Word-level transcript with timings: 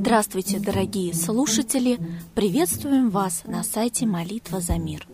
Здравствуйте, 0.00 0.60
дорогие 0.60 1.12
слушатели! 1.12 1.98
Приветствуем 2.36 3.10
вас 3.10 3.42
на 3.46 3.64
сайте 3.64 4.06
«Молитва 4.06 4.60
за 4.60 4.78
мир». 4.78 5.08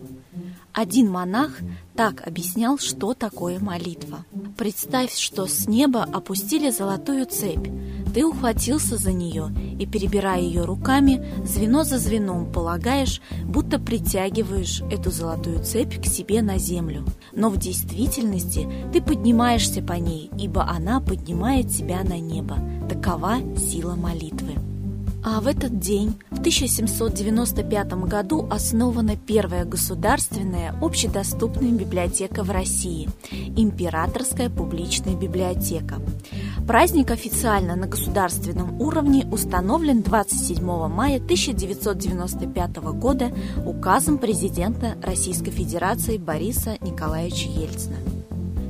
Один 0.75 1.11
монах 1.11 1.59
так 1.96 2.27
объяснял, 2.27 2.77
что 2.77 3.14
такое 3.14 3.59
молитва. 3.59 4.27
Представь, 4.59 5.16
что 5.16 5.46
с 5.46 5.66
неба 5.66 6.02
опустили 6.02 6.68
золотую 6.68 7.25
цепь. 7.25 7.66
Ты 8.12 8.27
ухватился 8.27 8.98
за 8.98 9.12
нее 9.12 9.50
и, 9.80 9.86
перебирая 9.86 10.43
ее 10.43 10.66
руками, 10.66 11.27
звено 11.46 11.85
за 11.85 11.96
звеном 11.96 12.53
полагаешь, 12.53 13.23
будто 13.43 13.79
притягиваешь 13.79 14.82
эту 14.91 15.11
золотую 15.11 15.64
цепь 15.64 15.98
к 15.98 16.05
себе 16.05 16.43
на 16.43 16.59
землю. 16.59 17.07
Но 17.32 17.48
в 17.48 17.57
действительности 17.57 18.69
ты 18.93 19.01
поднимаешься 19.01 19.80
по 19.80 19.95
ней, 19.95 20.30
ибо 20.39 20.69
она 20.69 21.01
поднимает 21.01 21.71
тебя 21.71 22.05
на 22.05 22.21
небо. 22.21 22.59
Такова 22.87 23.39
сила 23.57 23.94
молитвы. 23.94 24.74
А 25.27 25.41
в 25.41 25.46
этот 25.46 25.79
день, 25.79 26.21
в 26.31 26.41
1795 26.41 27.93
году, 28.07 28.46
основана 28.51 29.17
первая 29.17 29.64
государственная 29.64 30.75
общедоступная 30.83 31.73
библиотека 31.73 32.45
в 32.45 32.50
России– 32.50 33.09
Императорская 33.56 34.50
публичная 34.50 35.17
библиотека. 35.17 35.95
Праздник 36.67 37.11
официально 37.11 37.75
на 37.75 37.87
государственном 37.87 38.78
уровне 38.83 39.27
установлен 39.33 40.03
27 40.03 40.62
мая 40.89 41.17
1995 41.17 42.77
года 42.92 43.33
указом 43.64 44.19
президента 44.19 44.97
Российской 45.03 45.53
Федерации 45.53 46.19
Бориса 46.19 46.77
Николаевича 46.83 47.48
Ельцина. 47.48 47.97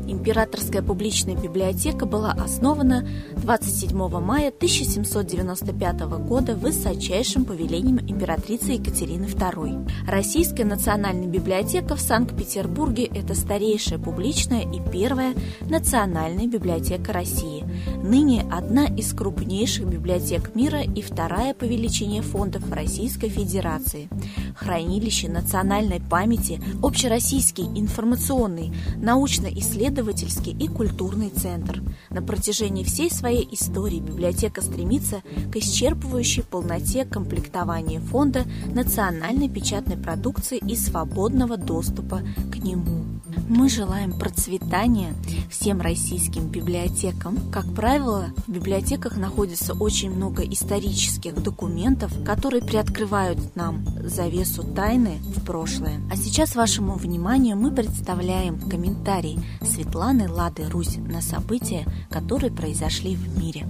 Императорская 0.07 0.83
публичная 0.83 1.35
библиотека 1.35 2.05
была 2.05 2.33
основана 2.33 3.09
27 3.37 3.97
мая 4.21 4.49
1795 4.49 6.01
года 6.27 6.55
высочайшим 6.55 7.45
повелением 7.45 7.99
императрицы 7.99 8.73
Екатерины 8.73 9.25
II. 9.25 9.91
Российская 10.07 10.65
национальная 10.65 11.29
библиотека 11.29 11.97
в 11.97 12.01
Санкт-Петербурге– 12.01 13.05
это 13.15 13.35
старейшая 13.35 13.99
публичная 13.99 14.63
и 14.63 14.81
первая 14.93 15.35
национальная 15.63 16.47
библиотека 16.47 17.13
России. 17.13 17.65
Ныне 18.03 18.47
одна 18.53 18.87
из 18.87 19.13
крупнейших 19.15 19.87
библиотек 19.87 20.55
мира 20.55 20.83
и 20.83 21.01
вторая 21.01 21.55
по 21.55 21.65
величине 21.65 22.21
фондов 22.21 22.71
Российской 22.71 23.29
Федерации. 23.29 24.09
Хранилище 24.55 25.29
национальной 25.31 26.01
памяти, 26.01 26.61
общероссийский 26.83 27.65
информационный, 27.65 28.73
научно-исследовательский 28.97 29.94
и 30.51 30.69
культурный 30.69 31.31
центр. 31.31 31.83
На 32.11 32.23
протяжении 32.23 32.85
всей 32.85 33.11
своей 33.11 33.49
истории 33.55 34.01
библиотека 34.01 34.61
стремится 34.61 35.23
к 35.53 35.57
исчерпывающей 35.57 36.43
полноте 36.43 37.05
комплектования 37.05 38.01
фонда 38.01 38.45
национальной 38.67 39.49
печатной 39.49 39.97
продукции 39.97 40.59
и 40.59 40.77
свободного 40.77 41.57
доступа 41.57 42.23
к 42.53 42.57
нему. 42.57 43.14
Мы 43.49 43.69
желаем 43.69 44.13
процветания 44.13 45.15
всем 45.51 45.81
российским 45.81 46.49
библиотекам. 46.49 47.39
Как 47.53 47.67
правило, 47.75 48.31
в 48.47 48.51
библиотеках 48.51 49.19
находится 49.19 49.75
очень 49.75 50.11
много 50.11 50.43
исторических 50.43 51.43
документов, 51.43 52.13
которые 52.25 52.63
приоткрывают 52.63 53.55
нам 53.55 53.85
завесу 54.03 54.65
тайны 54.65 55.19
в 55.37 55.45
прошлое. 55.45 56.01
А 56.11 56.17
сейчас 56.17 56.57
вашему 56.57 56.95
вниманию 56.95 57.57
мы 57.57 57.71
представляем 57.71 58.59
комментарий 58.59 59.39
Светланы 59.61 60.31
Лады 60.31 60.69
Русь 60.71 60.97
на 60.97 61.21
события, 61.21 61.87
которые 62.11 62.51
произошли 62.51 63.15
в 63.15 63.39
мире. 63.39 63.67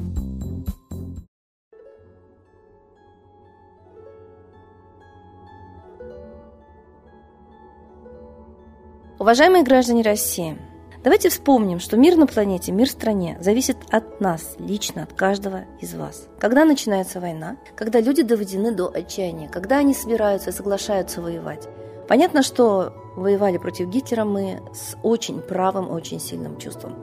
Уважаемые 9.24 9.64
граждане 9.64 10.02
России, 10.02 10.58
давайте 11.02 11.30
вспомним, 11.30 11.80
что 11.80 11.96
мир 11.96 12.14
на 12.14 12.26
планете, 12.26 12.72
мир 12.72 12.88
в 12.88 12.90
стране 12.90 13.38
зависит 13.40 13.78
от 13.88 14.20
нас, 14.20 14.54
лично 14.58 15.04
от 15.04 15.14
каждого 15.14 15.64
из 15.80 15.94
вас. 15.94 16.28
Когда 16.38 16.66
начинается 16.66 17.20
война, 17.20 17.56
когда 17.74 18.02
люди 18.02 18.22
доведены 18.22 18.72
до 18.72 18.86
отчаяния, 18.94 19.48
когда 19.48 19.78
они 19.78 19.94
собираются 19.94 20.50
и 20.50 20.52
соглашаются 20.52 21.22
воевать. 21.22 21.66
Понятно, 22.06 22.42
что 22.42 22.92
воевали 23.16 23.56
против 23.56 23.88
Гитлера 23.88 24.26
мы 24.26 24.60
с 24.74 24.94
очень 25.02 25.40
правым, 25.40 25.90
очень 25.90 26.20
сильным 26.20 26.58
чувством. 26.58 26.94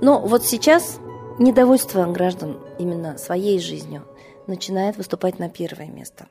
Но 0.00 0.18
вот 0.18 0.44
сейчас 0.44 0.98
недовольство 1.38 2.04
граждан 2.06 2.58
именно 2.80 3.16
своей 3.16 3.60
жизнью 3.60 4.08
начинает 4.48 4.96
выступать 4.96 5.38
на 5.38 5.48
первое 5.48 5.86
место. 5.86 6.26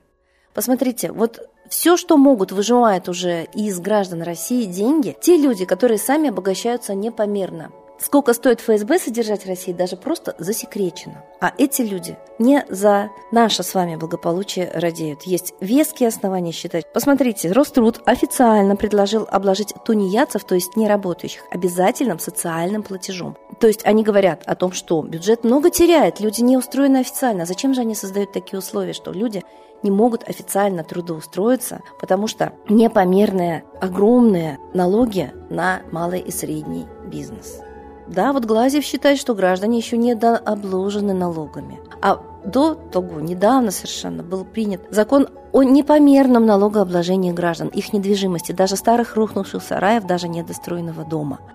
Посмотрите, 0.53 1.13
вот 1.13 1.47
все, 1.69 1.97
что 1.97 2.17
могут, 2.17 2.51
выжимают 2.51 3.07
уже 3.07 3.45
из 3.53 3.79
граждан 3.79 4.21
России 4.21 4.65
деньги, 4.65 5.15
те 5.21 5.37
люди, 5.37 5.65
которые 5.65 5.99
сами 5.99 6.29
обогащаются 6.29 6.95
непомерно. 6.95 7.71
Сколько 7.99 8.33
стоит 8.33 8.61
ФСБ 8.61 8.97
содержать 8.97 9.45
России, 9.45 9.73
даже 9.73 9.97
просто 9.97 10.33
засекречено. 10.39 11.25
А 11.41 11.53
эти 11.57 11.81
люди 11.81 12.17
не 12.39 12.65
за 12.69 13.09
наше 13.31 13.61
с 13.61 13.73
вами 13.73 13.97
благополучие 13.97 14.71
радеют. 14.73 15.23
Есть 15.23 15.53
веские 15.59 16.07
основания 16.07 16.53
считать. 16.53 16.85
Посмотрите, 16.93 17.51
Роструд 17.51 18.01
официально 18.05 18.77
предложил 18.77 19.27
обложить 19.29 19.73
тунеядцев, 19.83 20.45
то 20.45 20.55
есть 20.55 20.77
неработающих, 20.77 21.43
обязательным 21.51 22.19
социальным 22.19 22.83
платежом. 22.83 23.35
То 23.59 23.67
есть 23.67 23.85
они 23.85 24.03
говорят 24.03 24.43
о 24.45 24.55
том, 24.55 24.71
что 24.71 25.01
бюджет 25.01 25.43
много 25.43 25.69
теряет, 25.69 26.19
люди 26.21 26.41
не 26.41 26.57
устроены 26.57 26.97
официально. 26.97 27.45
Зачем 27.45 27.73
же 27.73 27.81
они 27.81 27.93
создают 27.93 28.31
такие 28.31 28.57
условия, 28.57 28.93
что 28.93 29.11
люди 29.11 29.43
не 29.83 29.91
могут 29.91 30.27
официально 30.27 30.83
трудоустроиться, 30.83 31.81
потому 31.99 32.27
что 32.27 32.53
непомерные 32.69 33.63
огромные 33.81 34.59
налоги 34.73 35.33
на 35.49 35.81
малый 35.91 36.21
и 36.21 36.31
средний 36.31 36.85
бизнес. 37.05 37.59
Да, 38.07 38.33
вот 38.33 38.45
Глазев 38.45 38.83
считает, 38.83 39.19
что 39.19 39.35
граждане 39.35 39.77
еще 39.77 39.97
не 39.97 40.13
обложены 40.13 41.13
налогами. 41.13 41.79
А 42.01 42.21
до 42.45 42.73
того, 42.73 43.19
недавно 43.19 43.71
совершенно, 43.71 44.23
был 44.23 44.45
принят 44.45 44.81
закон 44.89 45.27
о 45.51 45.63
непомерном 45.63 46.45
налогообложении 46.45 47.31
граждан, 47.31 47.67
их 47.67 47.93
недвижимости, 47.93 48.51
даже 48.51 48.77
старых 48.77 49.15
рухнувших 49.15 49.61
сараев, 49.61 50.05
даже 50.05 50.27
недостроенного 50.27 51.03
дома– 51.03 51.39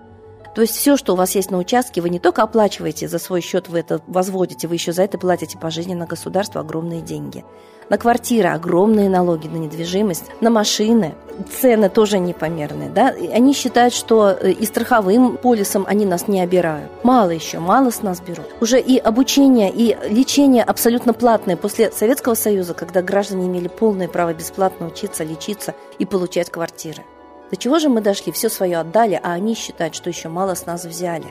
то 0.55 0.61
есть 0.61 0.77
все, 0.77 0.95
что 0.95 1.13
у 1.13 1.15
вас 1.17 1.35
есть 1.35 1.51
на 1.51 1.57
участке, 1.57 1.99
вы 1.99 2.09
не 2.09 2.19
только 2.19 2.41
оплачиваете 2.41 3.09
за 3.09 3.19
свой 3.19 3.41
счет, 3.41 3.67
вы 3.67 3.79
это 3.79 4.01
возводите, 4.07 4.69
вы 4.69 4.75
еще 4.75 4.93
за 4.93 5.03
это 5.03 5.17
платите 5.17 5.57
пожизненно 5.57 6.05
государству 6.05 6.59
огромные 6.59 7.01
деньги. 7.01 7.43
На 7.89 7.97
квартиры 7.97 8.49
огромные 8.49 9.09
налоги, 9.09 9.47
на 9.47 9.57
недвижимость, 9.57 10.23
на 10.39 10.49
машины. 10.49 11.13
Цены 11.59 11.89
тоже 11.89 12.19
непомерные. 12.19 12.89
Да? 12.89 13.13
Они 13.33 13.53
считают, 13.53 13.93
что 13.93 14.29
э, 14.29 14.51
и 14.51 14.65
страховым 14.65 15.37
полисом 15.37 15.85
они 15.87 16.05
нас 16.05 16.27
не 16.27 16.41
обирают. 16.41 16.89
Мало 17.03 17.29
еще, 17.29 17.59
мало 17.59 17.91
с 17.91 18.01
нас 18.01 18.21
берут. 18.21 18.47
Уже 18.61 18.79
и 18.79 18.97
обучение, 18.97 19.71
и 19.71 19.95
лечение 20.09 20.63
абсолютно 20.63 21.13
платное. 21.13 21.57
После 21.57 21.91
Советского 21.91 22.33
Союза, 22.33 22.73
когда 22.73 23.01
граждане 23.01 23.45
имели 23.47 23.67
полное 23.67 24.07
право 24.07 24.33
бесплатно 24.33 24.87
учиться, 24.87 25.23
лечиться 25.23 25.75
и 25.99 26.05
получать 26.05 26.49
квартиры. 26.49 27.03
До 27.51 27.57
чего 27.57 27.79
же 27.79 27.89
мы 27.89 28.01
дошли? 28.01 28.31
Все 28.31 28.49
свое 28.49 28.77
отдали, 28.77 29.19
а 29.21 29.33
они 29.33 29.55
считают, 29.55 29.95
что 29.95 30.09
еще 30.09 30.29
мало 30.29 30.55
с 30.55 30.65
нас 30.65 30.85
взяли. 30.85 31.27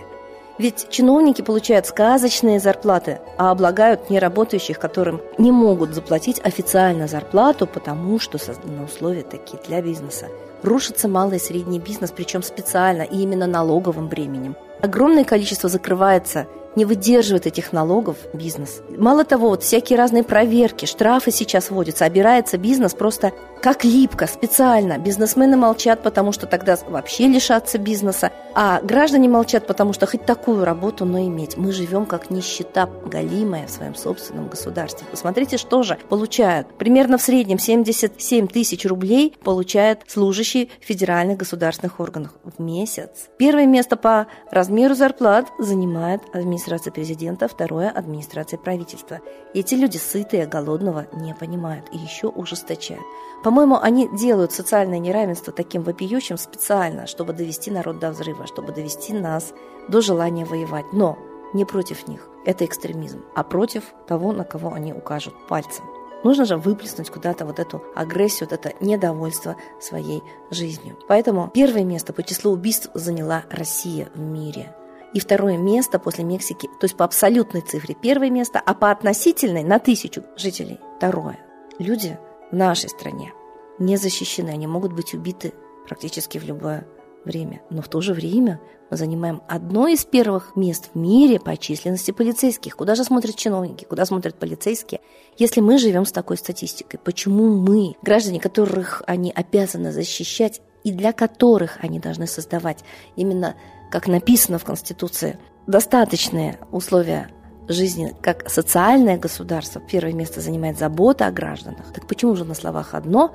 Ведь 0.56 0.88
чиновники 0.88 1.42
получают 1.42 1.86
сказочные 1.86 2.60
зарплаты, 2.60 3.19
а 3.38 3.50
облагают 3.50 4.08
неработающих, 4.08 4.78
которым 4.78 5.20
не 5.36 5.50
могут 5.50 5.94
заплатить 5.94 6.41
официально 6.44 7.08
зарплату, 7.08 7.66
потому 7.66 8.20
что 8.20 8.38
созданы 8.38 8.84
условия 8.84 9.22
такие 9.22 9.60
для 9.66 9.82
бизнеса. 9.82 10.28
Рушится 10.62 11.08
малый 11.08 11.38
и 11.38 11.41
средний 11.41 11.80
бизнес, 11.80 12.12
причем 12.12 12.42
специально 12.44 13.02
и 13.02 13.19
именно 13.19 13.48
налоговым 13.48 14.08
бременем. 14.08 14.54
Огромное 14.81 15.25
количество 15.25 15.69
закрывается 15.69 16.46
не 16.77 16.85
выдерживает 16.85 17.47
этих 17.47 17.73
налогов 17.73 18.17
бизнес. 18.33 18.82
Мало 18.97 19.25
того, 19.25 19.49
вот 19.50 19.62
всякие 19.62 19.99
разные 19.99 20.25
проверки, 20.25 20.87
штрафы 20.87 21.31
сейчас 21.31 21.71
вводятся, 21.71 22.05
обирается 22.05 22.59
бизнес 22.59 22.94
просто 22.94 23.32
как 23.62 23.82
липко, 23.82 24.26
специально. 24.26 24.99
Бизнесмены 24.99 25.56
молчат, 25.56 26.03
потому 26.03 26.32
что 26.32 26.47
тогда 26.47 26.76
вообще 26.87 27.29
лишатся 27.29 27.79
бизнеса, 27.79 28.31
а 28.55 28.81
граждане 28.82 29.29
молчат, 29.29 29.67
потому 29.67 29.94
что 29.94 30.06
хоть 30.06 30.26
такую 30.26 30.65
работу, 30.67 31.06
но 31.06 31.19
иметь. 31.21 31.56
Мы 31.56 31.73
живем 31.73 32.05
как 32.05 32.31
нищета 32.31 32.91
галимая 33.06 33.67
в 33.67 33.70
своем 33.70 33.94
собственном 33.94 34.49
государстве. 34.49 35.06
Посмотрите, 35.11 35.56
что 35.56 35.82
же 35.82 35.97
получают. 36.11 36.77
Примерно 36.77 37.17
в 37.17 37.23
среднем 37.23 37.59
77 37.59 38.49
тысяч 38.49 38.85
рублей 38.85 39.35
получает 39.43 40.03
служащий 40.09 40.70
федеральных 40.81 41.38
государственных 41.38 42.00
органов 42.00 42.32
в 42.44 42.61
месяц. 42.61 43.31
Первое 43.38 43.67
место 43.67 43.97
по 43.97 44.27
размеру 44.50 44.94
зарплат 44.94 45.47
занимает 45.59 46.20
администрация 46.35 46.63
администрация 46.64 46.93
президента, 46.93 47.46
второе– 47.46 47.90
администрация 47.94 48.58
правительства. 48.58 49.20
Эти 49.52 49.75
люди 49.75 49.99
сытые, 49.99 50.46
голодного 50.46 51.06
не 51.12 51.34
понимают 51.34 51.87
и 51.93 51.99
еще 51.99 52.28
ужесточают. 52.28 53.02
По-моему, 53.43 53.76
они 53.76 54.08
делают 54.16 54.52
социальное 54.52 54.99
неравенство 54.99 55.52
таким 55.52 55.82
вопиющим 55.82 56.38
специально, 56.38 57.06
чтобы 57.06 57.34
довести 57.34 57.70
народ 57.70 57.99
до 57.99 58.11
взрыва, 58.11 58.46
чтобы 58.46 58.72
довести 58.72 59.12
нас 59.12 59.52
до 59.88 60.00
желания 60.00 60.46
воевать. 60.46 60.87
Но 60.93 61.19
не 61.52 61.66
против 61.66 62.08
них. 62.08 62.26
Это 62.46 62.64
экстремизм, 62.64 63.22
а 63.34 63.43
против 63.43 63.84
того, 64.06 64.32
на 64.32 64.44
кого 64.44 64.72
они 64.72 64.94
укажут 64.94 65.34
пальцем. 65.46 65.84
Нужно 66.25 66.46
же 66.46 66.56
выплеснуть 66.56 67.10
куда-то 67.10 67.44
вот 67.44 67.58
эту 67.58 67.84
агрессию, 67.94 68.49
вот 68.50 68.58
это 68.58 68.72
недовольство 68.82 69.56
своей 69.82 70.22
жизнью. 70.50 70.96
Поэтому 71.08 71.50
первое 71.52 71.84
место 71.84 72.14
по 72.14 72.22
числу 72.22 72.52
убийств 72.52 72.88
заняла 72.94 73.44
Россия 73.50 74.08
в 74.14 74.20
мире. 74.20 74.75
И 75.14 75.20
второе 75.20 75.56
место 75.56 75.99
после 75.99 76.25
Мексики, 76.25 76.69
то 76.81 76.84
есть 76.84 76.96
по 76.96 77.05
абсолютной 77.05 77.61
цифре 77.61 77.94
первое 77.94 78.31
место, 78.31 78.61
а 78.64 78.75
по 78.75 78.90
относительной 78.90 79.62
на 79.62 79.78
тысячу 79.78 80.25
жителей 80.37 80.81
второе. 80.96 81.38
Люди 81.78 82.19
в 82.50 82.56
нашей 82.56 82.90
стране 82.90 83.32
не 83.78 83.96
защищены, 83.96 84.50
они 84.50 84.66
могут 84.66 84.93
быть 84.93 85.14
убиты 85.14 85.55
практически 85.87 86.38
в 86.38 86.44
любое 86.44 86.87
время. 87.25 87.62
Но 87.70 87.81
в 87.81 87.88
то 87.88 88.00
же 88.00 88.12
время 88.12 88.61
мы 88.90 88.96
занимаем 88.96 89.43
одно 89.49 89.87
из 89.88 90.05
первых 90.05 90.56
мест 90.56 90.90
в 90.93 90.99
мире 90.99 91.40
по 91.40 91.56
численности 91.56 92.10
полицейских. 92.10 92.76
Куда 92.76 92.94
же 92.94 93.05
смотрят 93.05 93.37
чиновники, 93.37 93.84
куда 93.84 94.05
смотрят 94.05 94.37
полицейские, 94.37 95.00
если 95.38 95.60
мы 95.60 95.78
живем 95.78 96.05
с 96.05 96.12
такой 96.12 96.37
статистикой? 96.37 97.00
Почему 97.02 97.56
мы, 97.56 97.96
граждане, 98.02 98.40
которых 98.40 99.02
они 99.06 99.32
обязаны 99.34 99.93
защищать 99.93 100.60
и 100.82 100.93
для 100.93 101.12
которых 101.12 101.78
они 101.82 101.99
должны 101.99 102.26
создавать 102.26 102.84
именно, 103.17 103.56
как 103.90 104.06
написано 104.06 104.58
в 104.58 104.64
Конституции, 104.64 105.38
достаточные 105.66 106.58
условия 106.70 107.28
жизни 107.69 108.14
как 108.20 108.48
социальное 108.50 109.19
государство, 109.19 109.81
первое 109.81 110.12
место 110.12 110.40
занимает 110.40 110.78
забота 110.78 111.26
о 111.26 111.31
гражданах. 111.31 111.92
Так 111.92 112.06
почему 112.06 112.36
же 112.36 112.44
на 112.44 112.54
словах 112.54 112.94
одно, 112.94 113.34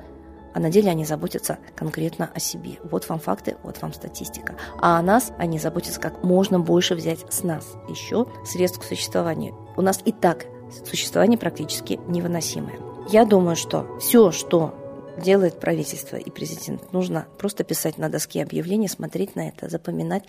а 0.52 0.60
на 0.60 0.70
деле 0.70 0.90
они 0.90 1.04
заботятся 1.04 1.58
конкретно 1.76 2.30
о 2.34 2.40
себе. 2.40 2.78
Вот 2.84 3.08
вам 3.08 3.20
факты, 3.20 3.56
вот 3.62 3.80
вам 3.82 3.92
статистика. 3.92 4.56
А 4.80 4.98
о 4.98 5.02
нас 5.02 5.32
они 5.38 5.58
заботятся 5.58 6.00
как 6.00 6.22
можно 6.22 6.58
больше 6.58 6.94
взять 6.94 7.24
с 7.32 7.42
нас 7.42 7.66
еще 7.88 8.26
средств 8.44 8.80
к 8.80 8.84
существованию. 8.84 9.54
У 9.76 9.82
нас 9.82 10.00
и 10.04 10.12
так 10.12 10.46
существование 10.84 11.38
практически 11.38 12.00
невыносимое. 12.06 12.78
Я 13.08 13.24
думаю, 13.24 13.56
что 13.56 13.98
все, 13.98 14.30
что 14.30 14.74
делает 15.20 15.60
правительство 15.60 16.16
и 16.16 16.30
президент, 16.30 16.92
нужно 16.92 17.26
просто 17.38 17.64
писать 17.64 17.98
на 17.98 18.08
доске 18.08 18.42
объявлений, 18.42 18.88
смотреть 18.88 19.36
на 19.36 19.48
это, 19.48 19.68
запоминать 19.68 20.24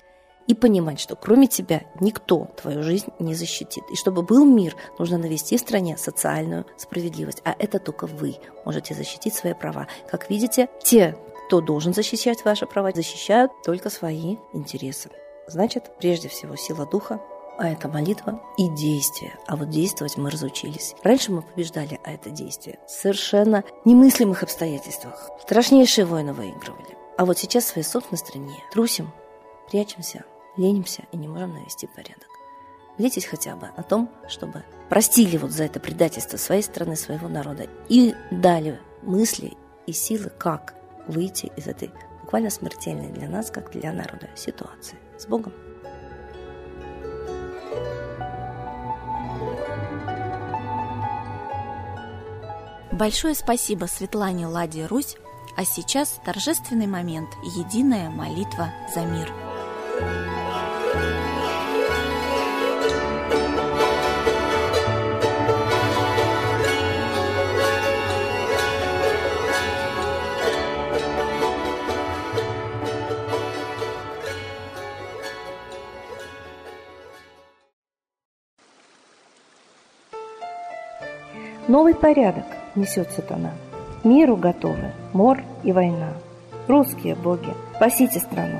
и 0.47 0.53
понимать, 0.53 0.99
что 0.99 1.15
кроме 1.15 1.47
тебя 1.47 1.83
никто 1.99 2.49
твою 2.61 2.83
жизнь 2.83 3.07
не 3.19 3.35
защитит. 3.35 3.83
И 3.91 3.95
чтобы 3.95 4.21
был 4.21 4.45
мир, 4.45 4.75
нужно 4.99 5.17
навести 5.17 5.57
в 5.57 5.61
стране 5.61 5.97
социальную 5.97 6.65
справедливость. 6.77 7.41
А 7.45 7.55
это 7.57 7.79
только 7.79 8.07
вы 8.07 8.37
можете 8.65 8.93
защитить 8.93 9.33
свои 9.33 9.53
права. 9.53 9.87
Как 10.09 10.29
видите, 10.29 10.69
те, 10.83 11.17
кто 11.47 11.61
должен 11.61 11.93
защищать 11.93 12.45
ваши 12.45 12.65
права, 12.65 12.91
защищают 12.93 13.51
только 13.63 13.89
свои 13.89 14.37
интересы. 14.53 15.09
Значит, 15.47 15.91
прежде 15.99 16.29
всего, 16.29 16.55
сила 16.55 16.85
духа, 16.85 17.19
а 17.57 17.67
это 17.67 17.87
молитва 17.87 18.41
и 18.57 18.69
действие. 18.69 19.37
А 19.47 19.55
вот 19.55 19.69
действовать 19.69 20.17
мы 20.17 20.29
разучились. 20.29 20.95
Раньше 21.03 21.31
мы 21.31 21.41
побеждали, 21.41 21.99
а 22.03 22.11
это 22.11 22.29
действие. 22.29 22.79
В 22.87 22.91
совершенно 22.91 23.63
немыслимых 23.85 24.43
обстоятельствах. 24.43 25.29
Страшнейшие 25.43 26.05
войны 26.05 26.33
выигрывали. 26.33 26.97
А 27.17 27.25
вот 27.25 27.37
сейчас 27.37 27.65
в 27.65 27.67
своей 27.67 27.85
собственной 27.85 28.17
стране 28.17 28.55
трусим, 28.71 29.11
прячемся, 29.69 30.25
ленимся 30.57 31.03
и 31.11 31.17
не 31.17 31.27
можем 31.27 31.53
навести 31.53 31.87
порядок. 31.87 32.27
Молитесь 32.97 33.25
хотя 33.25 33.55
бы 33.55 33.67
о 33.75 33.83
том, 33.83 34.09
чтобы 34.27 34.63
простили 34.89 35.37
вот 35.37 35.51
за 35.51 35.63
это 35.63 35.79
предательство 35.79 36.37
своей 36.37 36.61
страны, 36.61 36.95
своего 36.95 37.27
народа 37.27 37.67
и 37.89 38.13
дали 38.29 38.79
мысли 39.01 39.57
и 39.87 39.93
силы, 39.93 40.29
как 40.37 40.75
выйти 41.07 41.51
из 41.55 41.67
этой 41.67 41.91
буквально 42.21 42.49
смертельной 42.49 43.11
для 43.11 43.27
нас, 43.27 43.49
как 43.49 43.71
для 43.71 43.91
народа, 43.91 44.29
ситуации. 44.35 44.97
С 45.17 45.25
Богом! 45.25 45.53
Большое 52.91 53.33
спасибо 53.33 53.85
Светлане 53.85 54.47
Ладе 54.47 54.85
Русь, 54.85 55.15
а 55.57 55.65
сейчас 55.65 56.19
торжественный 56.23 56.87
момент– 56.87 57.29
единая 57.43 58.09
молитва 58.09 58.71
за 58.93 59.01
мир. 59.01 59.50
Новый 81.71 81.95
порядок 81.95 82.43
несет 82.75 83.11
сатана. 83.11 83.51
Миру 84.03 84.35
готовы 84.35 84.91
мор 85.13 85.41
и 85.63 85.71
война. 85.71 86.09
Русские 86.67 87.15
боги, 87.15 87.53
спасите 87.77 88.19
страну. 88.19 88.59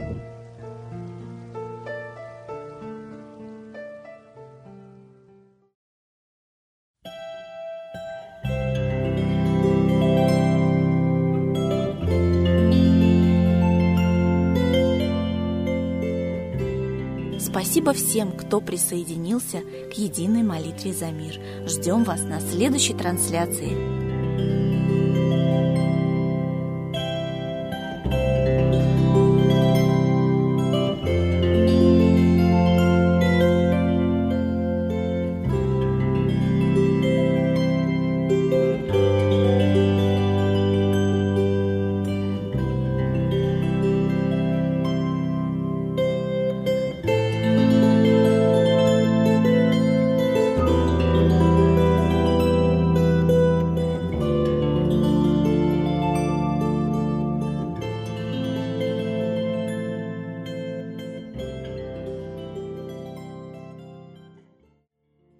Спасибо 17.61 17.93
всем, 17.93 18.31
кто 18.31 18.59
присоединился 18.59 19.61
к 19.61 19.93
единой 19.93 20.41
молитве 20.41 20.93
за 20.93 21.11
мир. 21.11 21.39
Ждем 21.67 22.03
вас 22.03 22.23
на 22.23 22.41
следующей 22.41 22.95
трансляции 22.95 24.70